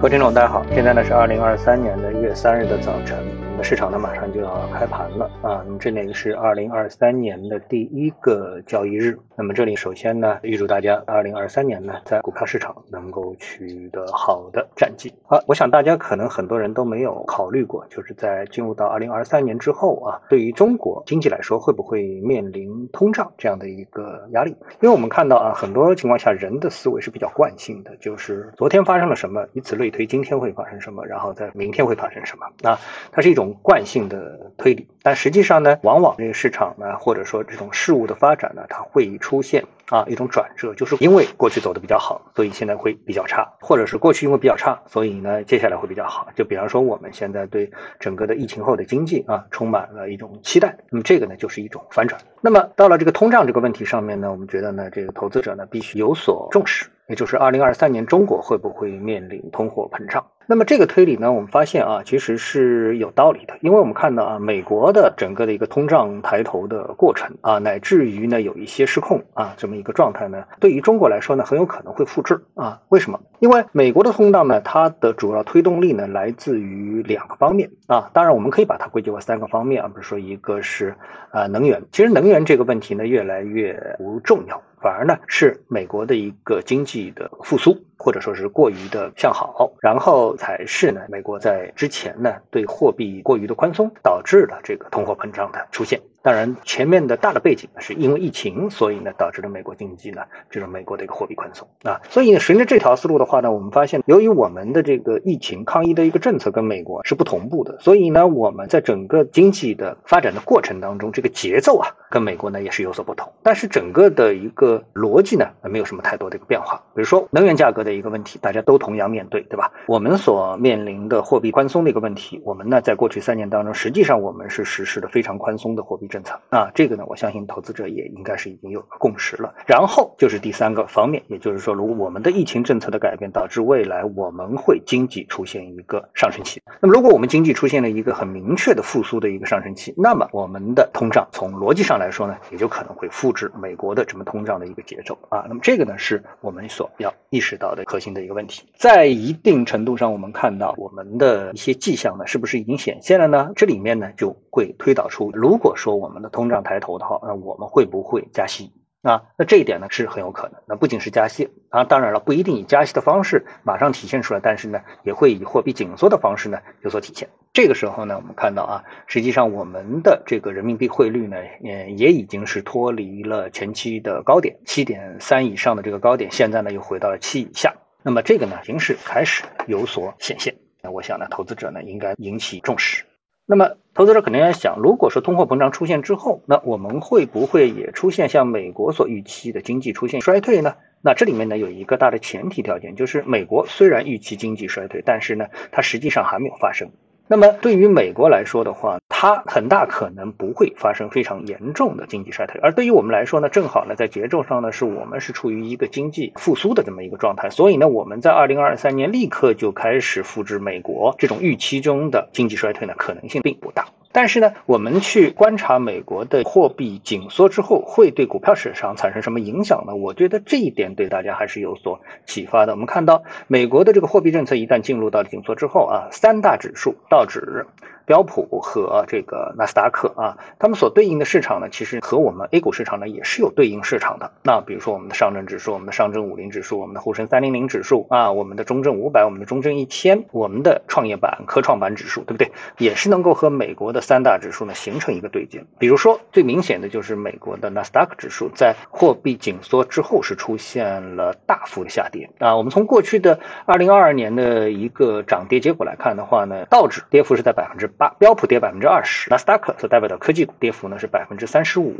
[0.00, 3.18] 各位听众，大家好，现在呢是二零二三年的一月三日的早晨。
[3.62, 9.18] 市场呢马上就要开盘了啊，那么这里是二零二三年的第一个交易日。
[9.36, 15.12] 那么这里首先呢，预祝大家二零二三年呢在股票市场能够取得好的战绩。
[15.26, 24.56] 好，我想大家可能很多人都没有考虑过，就是在进入到二零二三年之后啊，对于中国经济来说会不会面临通胀这样的一个压力？
[24.80, 32.78] 因为我们看到啊，很多情况下人的思维是比较惯性的，就是昨天发生了什么，以此类推今天会发生什么，然后在明天会发生什么啊，
[33.12, 33.47] 它是一种。
[33.54, 46.28] 惯性的推理，但实际上呢，往往这个市场呢，或者说这种事物的发展呢，它会出现啊一种转折，就是因为过去走的比较好，所以现在会比较差，或者是过去因为比较差，所以呢接下来会比较好。
[46.34, 52.20] 就比方说我们现在对整个的疫情后的经济啊充满了一种期待，那么这个呢就是一种反转。
[52.40, 60.24] 那么到了这个通胀这个问题上面呢，我们觉得呢这个投资者呢必须有所重视，也就是二零二三年中国会不会面临通货膨胀？
[60.50, 72.80] 那么这个推理呢，我们发现啊，其实是有道理的，因为我们看到啊，美国的整个的一个通胀抬头的过程啊，乃至于呢有一些失控啊这么一个状态呢，对于中国来说呢，很有可能会复制啊。
[72.88, 73.20] 为什么？
[73.40, 80.94] 因为美国的通胀呢，它的主要推动力呢来自于两个方面啊，当然我们可以把它归结为三个方面啊，比如说一个是
[81.30, 84.62] 啊能源，其实能源这个问题呢越来越不重要。
[84.80, 96.00] 反而呢，是美国的一个经济的复苏，或者说是过于的向好，然后才是呢，美国在之前呢对货币过于的宽松，导致了这个通货膨胀的出现。
[96.20, 102.00] 当然，前面的大的背景呢，是因为疫情，所以呢，导致了美国经济呢，就是美国的一个货币宽松啊。
[102.10, 113.32] 所以呢，循着这条思路的话呢，我们发现，由于我们的这个疫情抗疫的一个政策跟美国是不同步的，所以呢，我们在整个经济的发展的过程当中，这个节奏啊，跟美国呢也是有所不同。
[113.42, 116.82] 但是整个的一个逻辑呢，没有什么太多的一个变化。
[116.94, 119.72] 比如说能源价格的一个问题，大家都同样面对，对吧？
[119.86, 126.40] 我们所面临的货币宽松的一个问题，我们呢，在过去三年当中，实际上我们是实施了非常宽松的货币政策。
[126.50, 129.54] 啊，这个呢，我相信投资者也应该是已经有共识了。
[129.66, 145.44] 然后就是第三个方面，也就是说，如果我们的疫情政策的改变导致未来我们会经济出现一个上升期，那么如果我们经济出现了一个很明确的复苏的一个上升期，那么我们的通胀从逻辑上来说呢，也就可能会复制美国的这么通胀的一个节奏啊。
[145.48, 148.62] 那么这个呢，是我们所要意识到的核心的一个问题。
[148.76, 153.50] 在一定程度上，我们看到我们的一些迹象呢，是不是已经显现了呢？
[153.56, 158.70] 这里面呢，就会推导出，如果说我们的通胀抬头的话，那我们会不会加息
[159.08, 159.22] 啊？
[159.36, 160.60] 那这一点呢是很有可能。
[160.66, 167.28] 那不仅是加息啊，当然了，不一定以加息的方式马上体现出来，但是呢，也会以货币紧缩的方式呢有所体现。
[167.52, 177.74] 这个时候呢，我们看到啊，实际上我们的这个人民币汇率呢，也也已经是脱离了前期的高点七点三以上的这个高点，现在呢又回到了七以下。
[178.02, 180.54] 那么这个呢形势开始有所显现。
[180.82, 183.07] 那我想呢，投资者呢应该引起重视。
[183.50, 190.74] 那么，投资者肯定要想，如果说通货膨胀出现之后，那我们会不会也出现像美国所预期的经济出现衰退呢？
[191.00, 196.90] 那这里面呢有一个大的前提条件，就是美国虽然预期经济衰退，但是呢，它实际上还没有发生。
[197.30, 213.84] 那么对于美国来说的话，它很大可能不会发生非常严重的经济衰退，而对于我们来说呢，正好呢在节奏上呢是我们是处于一个经济复苏的这么一个状态，所以呢我们在二零二三年立刻就开始复制美国这种预期中的经济衰退呢可能性并不大。
[214.18, 219.94] 但是呢，我们去观察美国的货币紧缩之后会对股票市场产生什么影响呢？
[219.94, 222.72] 我觉得这一点对大家还是有所启发的。
[222.72, 227.66] 我们看到美国的这个货币政策一旦进入到紧缩之后啊，三大指数道指。
[228.08, 234.32] 标普和这个纳斯达克啊，他们所对应的市场呢，其实和我们 A 股市场呢也是有对应市场的。
[234.42, 242.50] 那比如说我们的上证指数、我们的上证五零指数、我们的沪深三零零指数啊，我们的中证五百、我们的中证一千、我们的创业板、科创板指数，对不对？
[242.78, 245.62] 也是能够和美国的三大指数呢形成一个对接。
[245.78, 252.56] 比如说最明显的就是美国的纳斯达克指数在货币紧缩之后是出现了大幅的下跌啊。
[252.56, 257.86] 我们从过去的二零二二年的一个涨跌结果来看的话呢，道指跌幅是在百分之。
[257.98, 261.96] 八标普跌百分之二十，纳斯达克所代表的科技股跌幅呢是百分之三十五。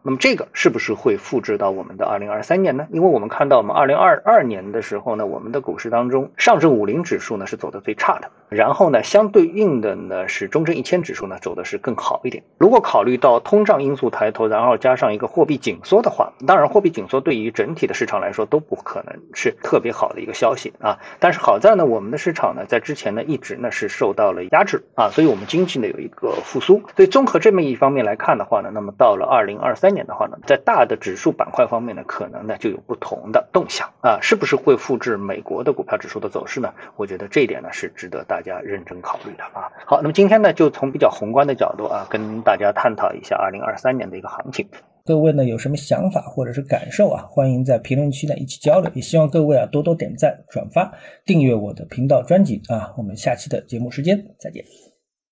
[0.00, 2.86] 那么这个是不是会复制到我们的二零二三年呢？
[2.92, 12.44] 因为我们看到我们二零二二年的时候呢，我们的股市当中上证五零指数呢是走的最差的，然后呢相对应的呢是中证一千指数呢走的是更好一点。
[12.56, 21.00] 如果考虑到通胀因素抬头，然后加上一个货币紧缩的话，当然货币紧缩对于整体的市场来说都不可能是特别好的一个消息啊。
[21.18, 25.39] 但是好在呢，我们的市场呢在之前呢一直呢是受到了压制啊，所以我们。
[25.46, 26.82] 经济呢有一个复苏。
[26.96, 36.72] 所以综合这么一方面来看的话呢，那么到了二零二三年的话呢，在大的指数板块方面呢，可能呢就有不同的动向啊，是不是会复制美国的股票指数的走势呢？
[36.96, 39.70] 我觉得这一点呢是值得大家认真考虑的啊。
[39.86, 44.68] 好，那么今天呢就从比较宏观的角度啊，跟大家探讨一下二零二三年的一个行情。
[45.06, 47.24] 各位呢有什么想法或者是感受啊？
[47.30, 48.90] 欢迎在评论区呢一起交流。
[48.94, 50.92] 也希望各位啊多多点赞、转发、
[51.24, 52.92] 订阅我的频道专辑啊。
[52.96, 54.89] 我们下期的节目时间再见。